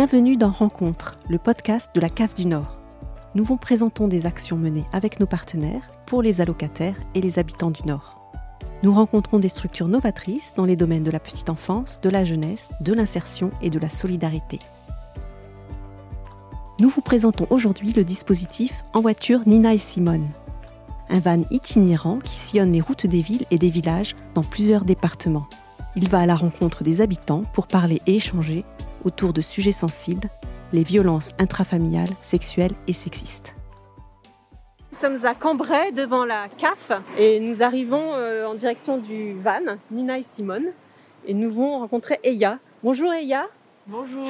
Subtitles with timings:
[0.00, 2.78] Bienvenue dans Rencontre, le podcast de la CAF du Nord.
[3.34, 7.72] Nous vous présentons des actions menées avec nos partenaires pour les allocataires et les habitants
[7.72, 8.20] du Nord.
[8.84, 12.70] Nous rencontrons des structures novatrices dans les domaines de la petite enfance, de la jeunesse,
[12.80, 14.60] de l'insertion et de la solidarité.
[16.78, 20.28] Nous vous présentons aujourd'hui le dispositif En voiture Nina et Simone,
[21.10, 25.48] un van itinérant qui sillonne les routes des villes et des villages dans plusieurs départements.
[25.96, 28.64] Il va à la rencontre des habitants pour parler et échanger
[29.04, 30.28] autour de sujets sensibles,
[30.72, 33.54] les violences intrafamiliales, sexuelles et sexistes.
[34.92, 39.76] Nous sommes à Cambrai devant la CAF et nous arrivons euh, en direction du van,
[39.90, 40.66] Nina et Simone.
[41.26, 42.58] Et nous vont rencontrer Eya.
[42.82, 43.48] Bonjour Eya.
[43.86, 44.26] Bonjour.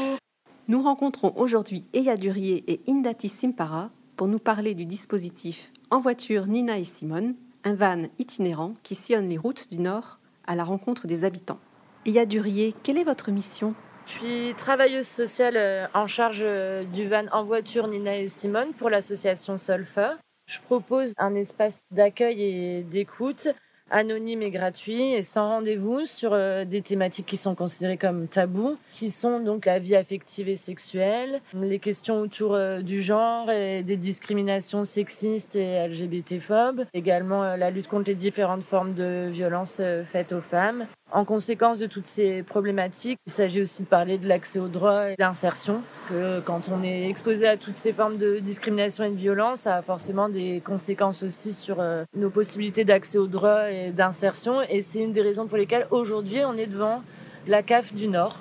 [0.67, 6.47] Nous rencontrons aujourd'hui Eya Durier et Indati Simpara pour nous parler du dispositif En voiture
[6.47, 11.07] Nina et Simone, un van itinérant qui sillonne les routes du Nord à la rencontre
[11.07, 11.61] des habitants.
[12.05, 13.75] Eya Durier, quelle est votre mission?
[14.09, 18.73] Je suis travailleuse sociale euh, en charge euh, du van en voiture Nina et Simone
[18.73, 20.17] pour l'association Solfa.
[20.47, 23.49] Je propose un espace d'accueil et d'écoute
[23.91, 28.79] anonyme et gratuit et sans rendez-vous sur euh, des thématiques qui sont considérées comme tabous,
[28.93, 33.97] qui sont donc la vie affective et sexuelle, les questions autour du genre et des
[33.97, 40.43] discriminations sexistes et LGBT-phobes, également la lutte contre les différentes formes de violences faites aux
[40.43, 40.87] femmes.
[41.11, 45.11] En conséquence de toutes ces problématiques, il s'agit aussi de parler de l'accès aux droits
[45.11, 45.81] et d'insertion.
[46.11, 49.77] Que quand on est exposé à toutes ces formes de discrimination et de violence, ça
[49.77, 51.83] a forcément des conséquences aussi sur
[52.15, 54.61] nos possibilités d'accès aux droits d'insertion.
[54.69, 57.03] Et c'est une des raisons pour lesquelles aujourd'hui on est devant
[57.47, 58.37] la CAF du Nord.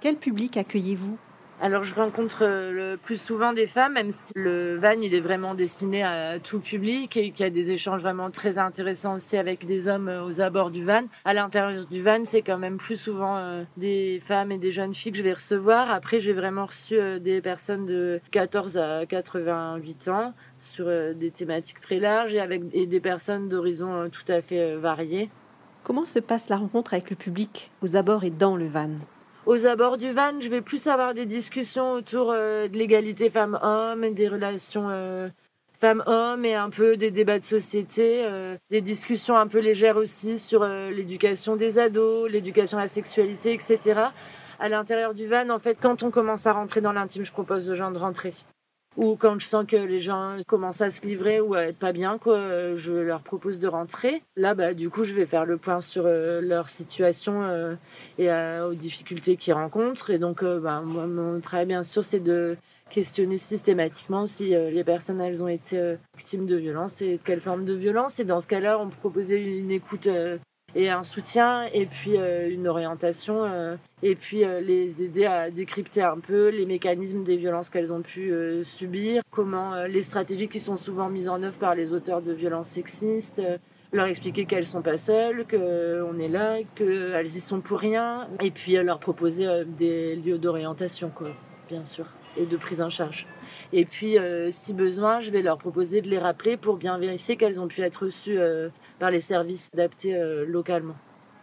[0.00, 1.18] Quel public accueillez-vous?
[1.60, 5.20] Alors je rencontre euh, le plus souvent des femmes, même si le van il est
[5.20, 9.36] vraiment destiné à tout public et qu'il y a des échanges vraiment très intéressants aussi
[9.36, 11.02] avec des hommes euh, aux abords du van.
[11.24, 14.94] À l'intérieur du van, c'est quand même plus souvent euh, des femmes et des jeunes
[14.94, 15.90] filles que je vais recevoir.
[15.90, 21.98] Après, j'ai vraiment reçu des personnes de 14 à 88 ans sur des thématiques très
[21.98, 25.28] larges et avec et des personnes d'horizons tout à fait variés.
[25.82, 28.90] Comment se passe la rencontre avec le public aux abords et dans le van?
[29.48, 34.12] Aux abords du van, je vais plus avoir des discussions autour euh, de l'égalité femmes-hommes,
[34.12, 35.30] des relations euh,
[35.80, 40.38] femmes-hommes et un peu des débats de société, euh, des discussions un peu légères aussi
[40.38, 43.78] sur l'éducation des ados, l'éducation à la sexualité, etc.
[44.60, 47.70] À l'intérieur du van, en fait, quand on commence à rentrer dans l'intime, je propose
[47.70, 48.34] aux gens de rentrer
[48.98, 51.92] ou quand je sens que les gens commencent à se livrer ou à être pas
[51.92, 54.22] bien, quoi, je leur propose de rentrer.
[54.36, 57.76] Là, bah, du coup, je vais faire le point sur euh, leur situation euh,
[58.18, 60.10] et aux difficultés qu'ils rencontrent.
[60.10, 62.56] Et donc, euh, bah, moi, mon travail, bien sûr, c'est de
[62.90, 67.74] questionner systématiquement si les personnes elles ont été victimes de violence et quelle forme de
[67.74, 68.18] violence.
[68.18, 70.08] Et dans ce cas-là, on proposait une écoute
[70.74, 75.50] et un soutien et puis euh, une orientation euh, et puis euh, les aider à
[75.50, 78.32] décrypter un peu les mécanismes des violences qu'elles ont pu
[78.64, 82.68] subir, comment les stratégies qui sont souvent mises en œuvre par les auteurs de violences
[82.68, 83.42] sexistes,
[83.92, 88.50] leur expliquer qu'elles sont pas seules, qu'on est là, qu'elles y sont pour rien et
[88.50, 91.30] puis leur proposer des lieux d'orientation quoi,
[91.68, 93.26] bien sûr, et de prise en charge.
[93.72, 94.16] Et puis,
[94.50, 97.80] si besoin, je vais leur proposer de les rappeler pour bien vérifier qu'elles ont pu
[97.80, 98.38] être reçues
[98.98, 100.96] par les services adaptés euh, localement.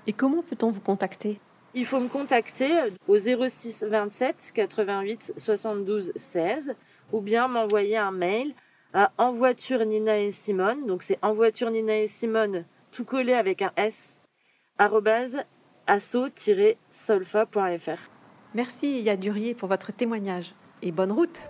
[0.08, 1.40] Et comment peut-on vous contacter?
[1.78, 2.72] Il faut me contacter
[3.08, 6.74] au 06 27 88 72 16
[7.12, 8.54] ou bien m'envoyer un mail
[8.94, 10.88] à En voiture Nina et Simone.
[10.88, 12.64] Donc c'est En voiture Nina et Simone
[12.94, 14.22] tout collé avec un S
[15.88, 18.00] asso-solfa.fr.
[18.54, 21.50] Merci Yadurier pour votre témoignage et bonne route.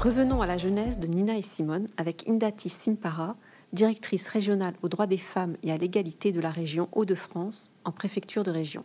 [0.00, 3.36] Revenons à la genèse de Nina et Simone avec Indati Simpara,
[3.74, 8.42] directrice régionale aux droits des femmes et à l'égalité de la région Hauts-de-France en préfecture
[8.42, 8.82] de région.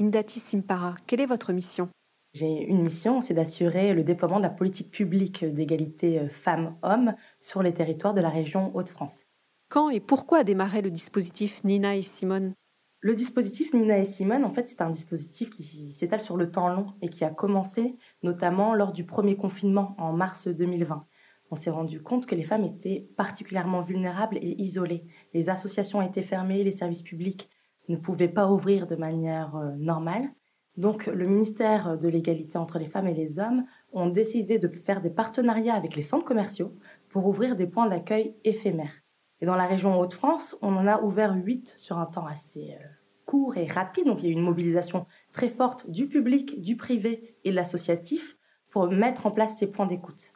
[0.00, 1.88] Indati Simpara, quelle est votre mission?
[2.34, 7.62] J'ai une mission, c'est d'assurer le déploiement de la politique publique d'égalité euh, femmes-hommes sur
[7.62, 9.22] les territoires de la région Hauts-de-France.
[9.68, 12.54] Quand et pourquoi a démarré le dispositif Nina et Simone?
[13.00, 16.68] Le dispositif Nina et Simone, en fait, c'est un dispositif qui s'étale sur le temps
[16.68, 21.06] long et qui a commencé notamment lors du premier confinement en mars 2020.
[21.52, 25.04] On s'est rendu compte que les femmes étaient particulièrement vulnérables et isolées.
[25.32, 27.48] Les associations étaient fermées, les services publics
[27.88, 30.28] ne pouvaient pas ouvrir de manière euh, normale.
[30.76, 35.00] Donc, le ministère de l'égalité entre les femmes et les hommes ont décidé de faire
[35.00, 36.74] des partenariats avec les centres commerciaux
[37.08, 38.97] pour ouvrir des points d'accueil éphémères.
[39.40, 42.86] Et dans la région Hauts-de-France, on en a ouvert 8 sur un temps assez euh,
[43.24, 44.06] court et rapide.
[44.06, 47.54] Donc il y a eu une mobilisation très forte du public, du privé et de
[47.54, 48.36] l'associatif
[48.70, 50.32] pour mettre en place ces points d'écoute.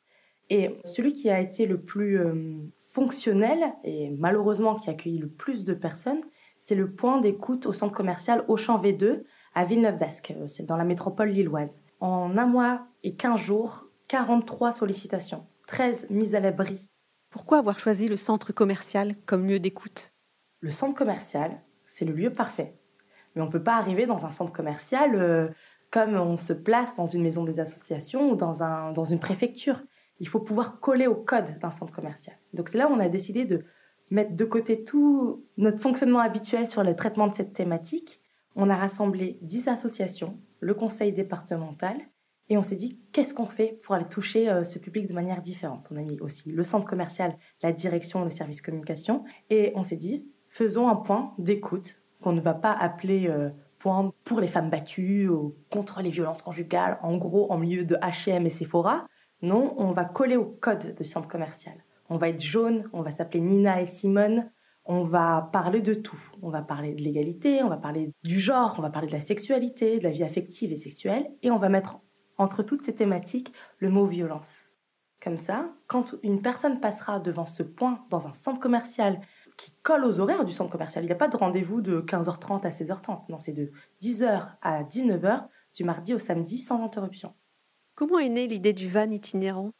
[0.50, 5.64] Et celui qui a été le plus euh, fonctionnel et malheureusement qui accueille le plus
[5.64, 6.20] de personnes,
[6.56, 9.22] c'est le point d'écoute au centre commercial Auchan V2
[9.54, 11.78] à Villeneuve d'Ascq, euh, c'est dans la métropole lilloise.
[12.00, 16.86] En un mois et 15 jours, 43 sollicitations, 13 mises à l'abri.
[17.32, 20.12] Pourquoi avoir choisi le centre commercial comme lieu d'écoute?
[20.60, 22.76] Le centre commercial, c'est le lieu parfait.
[23.34, 25.48] Mais on ne peut pas arriver dans un centre commercial euh,
[25.90, 29.82] comme on se place dans une maison des associations ou dans, un, dans une préfecture.
[30.20, 32.36] Il faut pouvoir coller au code d'un centre commercial.
[32.52, 33.64] Donc c'est là où on a décidé de
[34.10, 38.20] mettre de côté tout notre fonctionnement habituel sur le traitement de cette thématique.
[38.56, 41.96] On a rassemblé 10 associations, le conseil départemental,
[42.48, 45.42] et on s'est dit qu'est-ce qu'on fait pour aller toucher euh, ce public de manière
[45.42, 45.86] différente?
[45.90, 49.96] On a mis aussi le centre commercial, la direction, le service communication, et on s'est
[49.96, 54.70] dit faisons un point d'écoute qu'on ne va pas appeler euh, point pour les femmes
[54.70, 59.06] battues ou contre les violences conjugales, en gros en milieu de H&M et Sephora.
[59.40, 61.74] Non, on va coller au code du centre commercial.
[62.08, 64.50] On va être jaune, on va s'appeler Nina et Simone,
[64.84, 66.20] on va parler de tout.
[66.42, 69.20] On va parler de l'égalité, on va parler du genre, on va parler de la
[69.20, 71.98] sexualité, de la vie affective et sexuelle, et on va mettre
[72.42, 74.64] entre toutes ces thématiques le mot violence.
[75.22, 79.20] Comme ça, quand une personne passera devant ce point dans un centre commercial
[79.56, 82.66] qui colle aux horaires du centre commercial, il n'y a pas de rendez-vous de 15h30
[82.66, 85.46] à 16h30, non, c'est de 10h à 19h
[85.76, 87.34] du mardi au samedi sans interruption.
[87.94, 89.70] Comment est née l'idée du van itinérant?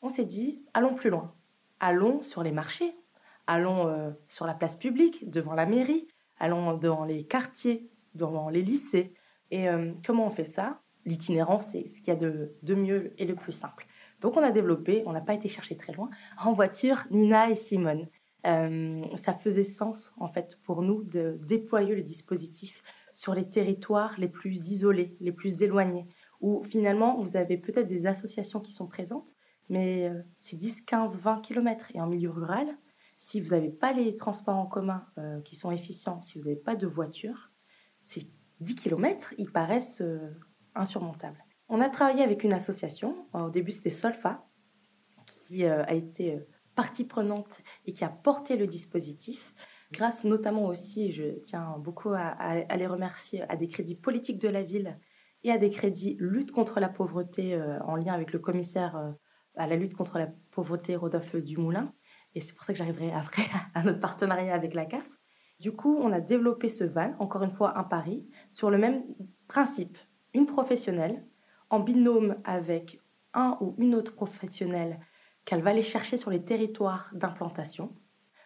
[0.00, 1.34] On s'est dit, allons plus loin.
[1.78, 2.96] Allons sur les marchés,
[3.46, 6.08] allons euh, sur la place publique, devant la mairie,
[6.38, 9.12] allons dans les quartiers, devant les lycées.
[9.50, 10.80] Et euh, comment on fait ça?
[11.06, 13.86] L'itinérance, c'est ce qu'il y a de, de, mieux et le plus simple.
[14.20, 17.54] Donc on a développé, on n'a pas été chercher très loin, en voiture, Nina et
[17.54, 18.08] Simone.
[18.46, 22.82] Euh, ça faisait sens, en fait, pour nous de déployer le dispositif
[23.12, 26.06] sur les territoires les plus isolés, les plus éloignés,
[26.40, 29.32] où finalement vous avez peut-être des associations qui sont présentes,
[29.68, 31.90] mais c'est 10, 15, 20 kilomètres.
[31.94, 32.76] Et en milieu rural,
[33.18, 36.56] si vous n'avez pas les transports en commun euh, qui sont efficients, si vous n'avez
[36.56, 37.50] pas de voiture,
[38.02, 38.30] ces
[38.60, 40.30] 10 km, ils paraissent euh,
[41.68, 44.46] On a travaillé avec une association, au début c'était Solfa,
[45.26, 46.38] qui euh, a été
[46.74, 49.54] partie prenante et qui a porté le dispositif,
[49.92, 54.48] grâce notamment aussi, je tiens beaucoup à, à les remercier, à des crédits politiques de
[54.48, 54.98] la ville
[55.42, 59.14] et à des crédits lutte contre la pauvreté en lien avec le commissaire
[59.56, 61.92] à la lutte contre la pauvreté Rodolphe Dumoulin
[62.36, 65.08] et c'est pour ça que j'arriverai après à notre partenariat avec la CAF.
[65.58, 69.04] Du coup, on a développé ce van, encore une fois un pari, sur le même
[69.48, 69.96] principe.
[70.36, 71.24] Une professionnelle,
[71.70, 73.00] en binôme avec
[73.32, 75.00] un ou une autre professionnelle
[75.46, 77.96] qu'elle va aller chercher sur les territoires d'implantation,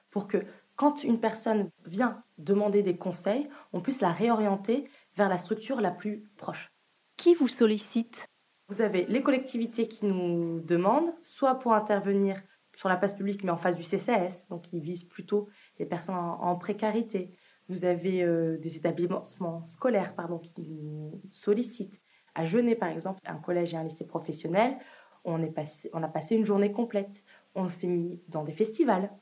[0.08, 0.38] pour que
[0.76, 5.90] quand une personne vient demander des conseils, on puisse la réorienter vers la structure la
[5.90, 6.70] plus proche.
[7.16, 8.28] Qui vous sollicite?
[8.68, 12.40] Vous avez les collectivités qui nous demandent, soit pour intervenir
[12.76, 15.48] sur la place publique, mais en face du CCAS, donc qui vise plutôt
[15.80, 17.36] les personnes en, précarité.
[17.70, 22.00] Vous avez euh, des établissements scolaires pardon, qui nous sollicitent.
[22.34, 24.76] À Genève, par exemple, un collège et un lycée professionnel,
[25.24, 27.22] on, est passé, on a passé une journée complète.
[27.54, 29.12] On s'est mis dans des festivals,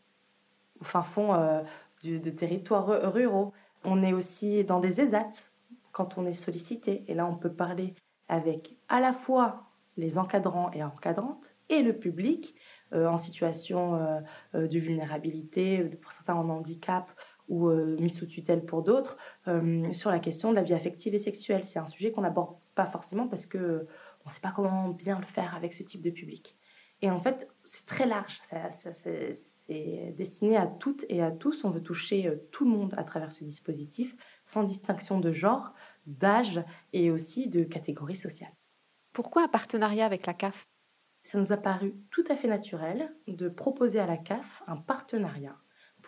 [0.80, 1.60] au fin fond euh,
[2.02, 3.52] de territoires ruraux.
[3.84, 5.30] On est aussi dans des ESAT
[5.92, 7.04] quand on est sollicité.
[7.06, 7.92] Et là, on peut parler
[8.28, 9.68] avec à la fois
[9.98, 12.54] les encadrants et encadrantes et le public
[12.94, 14.22] euh, en situation
[14.54, 17.10] de vulnérabilité, pour certains en handicap
[17.48, 19.16] ou mis sous tutelle pour d'autres,
[19.92, 21.64] sur la question de la vie affective et sexuelle.
[21.64, 23.86] C'est un sujet qu'on n'aborde pas forcément parce que
[24.24, 26.56] on ne sait pas comment bien le faire avec ce type de public.
[27.00, 28.40] Et en fait, c'est très large.
[28.42, 31.64] c'est destiné à toutes et à tous.
[31.64, 35.74] On veut toucher tout le monde à travers ce dispositif, sans distinction de genre,
[36.06, 36.62] d'âge
[36.92, 38.52] et aussi de catégorie sociale.
[39.12, 40.68] Pourquoi un partenariat avec la CAF
[41.24, 45.58] ça nous a paru tout à fait naturel de proposer à la CAF un partenariat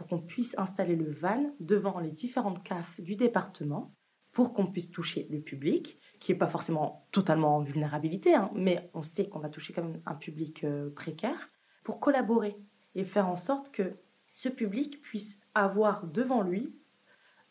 [0.01, 3.93] pour qu'on puisse installer le van devant les différentes CAF du département
[4.33, 8.91] pour qu'on puisse toucher le public, qui n'est pas forcément totalement en vulnérabilité, hein, mais
[8.95, 11.51] on sait qu'on va toucher quand même un public euh, précaire,
[11.85, 12.57] pour collaborer
[12.95, 16.75] et faire en sorte que ce public puisse avoir devant lui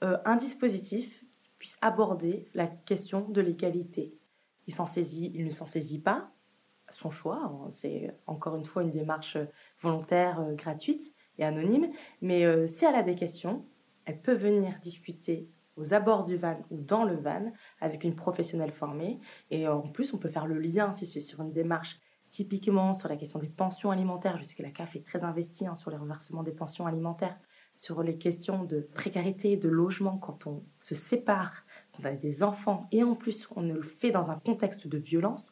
[0.03, 4.17] euh, un dispositif qui puisse aborder la question de l'égalité.
[4.65, 6.31] Il s'en saisit, il ne s'en saisit pas,
[6.89, 7.43] son choix.
[7.43, 7.69] Hein.
[7.69, 9.37] C'est encore une fois une démarche
[9.81, 11.89] volontaire, euh, gratuite et anonyme.
[12.21, 13.65] Mais euh, si elle a des questions,
[14.05, 18.71] elle peut venir discuter aux abords du van ou dans le van avec une professionnelle
[18.71, 19.19] formée.
[19.49, 23.09] Et en plus, on peut faire le lien si c'est sur une démarche typiquement sur
[23.09, 24.37] la question des pensions alimentaires.
[24.37, 27.37] Je sais que la CAF est très investie hein, sur les reversements des pensions alimentaires,
[27.73, 32.43] sur les questions de précarité, de logement quand on se sépare, quand on a des
[32.43, 35.51] enfants et en plus on le fait dans un contexte de violence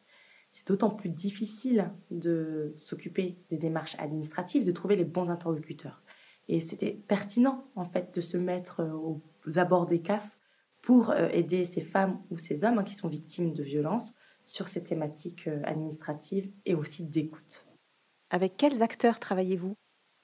[0.58, 6.02] c'est d'autant plus difficile de s'occuper des démarches administratives, de trouver les bons interlocuteurs.
[6.48, 10.40] Et c'était pertinent, en fait, de se mettre euh, aux abords des CAF
[10.82, 14.12] pour euh, aider ces femmes ou ces hommes hein, qui sont victimes de violences
[14.44, 17.68] sur ces thématiques euh, administratives et aussi d'écoute.
[18.32, 19.76] Avec quels acteurs travaillez-vous?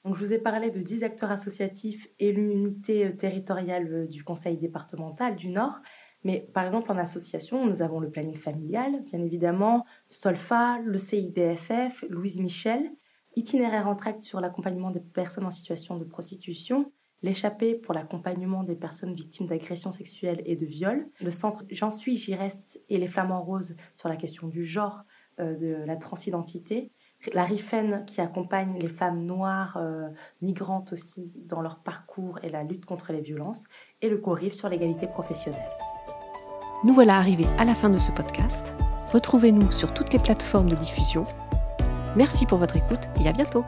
[0.04, 5.36] Donc, je vous ai parlé de 10 acteurs associatifs et l'unité territoriale du Conseil départemental
[5.36, 5.80] du Nord.
[6.24, 12.06] Mais par exemple, en association, nous avons le planning familial, bien évidemment, Solfa, le CIDFF,
[12.10, 12.92] Louise Michel,
[13.36, 16.92] Itinéraire en tract sur l'accompagnement des personnes en situation de prostitution,
[17.24, 22.18] l'échappée pour l'accompagnement des personnes victimes d'agressions sexuelles et de viols, le centre J'en suis,
[22.18, 25.04] j'y reste et les Flamands Roses sur la question du genre,
[25.40, 26.92] euh, de la transidentité,
[27.34, 30.10] la RIFEN qui accompagne les femmes noires, euh,
[30.42, 33.64] migrantes aussi, dans leur parcours et la lutte contre les violences,
[34.02, 35.72] et le CORIF sur l'égalité professionnelle.
[36.84, 38.74] Nous voilà arrivés à la fin de ce podcast.
[39.14, 41.24] Retrouvez-nous sur toutes les plateformes de diffusion.
[42.18, 43.64] Merci pour votre écoute et à bientôt